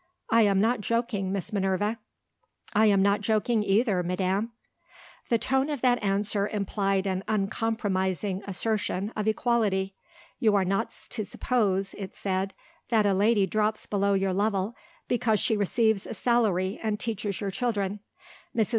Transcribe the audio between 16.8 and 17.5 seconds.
and teaches